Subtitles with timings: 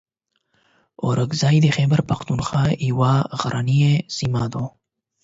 [1.05, 3.79] اورکزۍ د خیبر پښتونخوا یوه غرنۍ
[4.17, 4.63] سیمه ده.